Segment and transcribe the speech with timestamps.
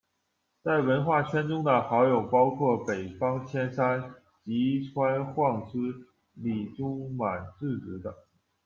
[0.63, 5.77] 在文化圈中的好友包括北方谦三、吉川晃司、
[6.33, 8.11] 里中满智子等。